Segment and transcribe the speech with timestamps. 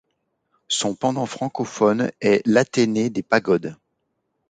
[0.67, 3.77] Son pendant francoophone est l'athénée des pagodes.